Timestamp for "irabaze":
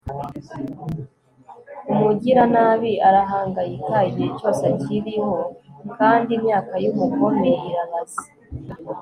7.69-8.25